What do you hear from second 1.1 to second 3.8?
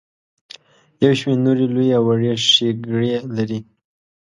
شمیر نورې لویې او وړې ښیګړې لري.